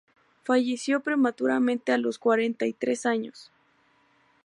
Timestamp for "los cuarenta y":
1.99-2.73